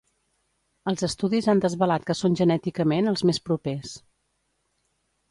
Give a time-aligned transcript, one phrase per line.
[0.91, 3.93] Els estudis han desvelat que són genèticament els més propers.